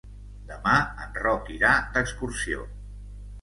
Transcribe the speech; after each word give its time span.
Demà 0.51 0.77
en 1.03 1.19
Roc 1.25 1.51
irà 1.57 1.75
d'excursió. 1.99 2.65